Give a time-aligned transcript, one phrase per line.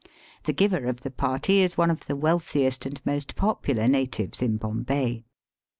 [0.45, 4.57] The giver of the party is one of the wealthiest and most popular natives in
[4.57, 5.25] Bombay.